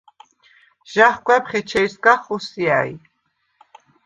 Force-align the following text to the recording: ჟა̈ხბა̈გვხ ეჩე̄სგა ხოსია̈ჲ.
ჟა̈ხბა̈გვხ 0.91 1.51
ეჩე̄სგა 1.59 2.13
ხოსია̈ჲ. 2.23 2.93